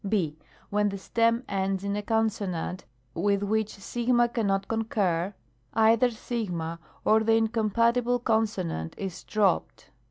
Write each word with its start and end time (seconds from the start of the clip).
II. 0.11 0.35
When 0.71 0.89
the 0.89 0.97
stem 0.97 1.43
ends 1.47 1.83
in 1.83 1.95
a 1.95 2.01
consonant 2.01 2.85
with 3.13 3.43
which 3.43 3.75
6 3.75 4.09
cannot 4.33 4.67
concur 4.67 5.29
(§8), 5.75 5.79
either 5.79 6.09
6 6.09 6.51
or 7.05 7.19
the 7.19 7.33
incompatible 7.35 8.17
con 8.17 8.45
sonant 8.45 8.95
is 8.97 9.23
dropped. 9.23 9.91